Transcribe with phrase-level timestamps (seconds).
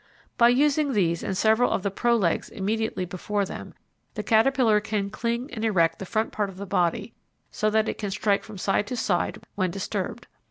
[0.35, 3.75] By using these and several of the pro legs immediately before them,
[4.15, 7.13] the caterpillar can cling and erect the front part of the body
[7.51, 10.25] so that it can strike from side to side when disturbed.